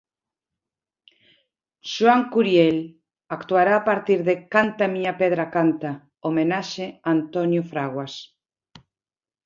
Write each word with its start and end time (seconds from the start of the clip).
Xoán 1.91 2.21
Curiel 2.33 2.77
actuará 3.37 3.73
a 3.77 3.85
partir 3.89 4.19
de 4.27 4.35
Canta 4.53 4.85
miña 4.93 5.13
pedra 5.21 5.45
canta: 5.55 5.91
homenaxe 6.27 6.85
a 6.93 6.95
Antonio 7.17 7.61
Fraguas. 7.71 8.13